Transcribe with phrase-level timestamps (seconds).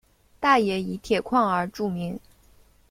[0.39, 2.19] 大冶以铁矿而着名。